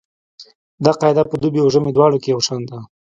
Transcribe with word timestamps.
دا 0.83 0.91
قاعده 0.99 1.23
په 1.27 1.35
دوبي 1.41 1.59
او 1.61 1.69
ژمي 1.73 1.91
دواړو 1.93 2.21
کې 2.23 2.29
یو 2.33 2.41
شان 2.47 2.61
ده 2.69 2.79